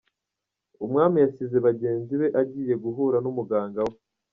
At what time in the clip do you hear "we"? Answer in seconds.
3.87-3.95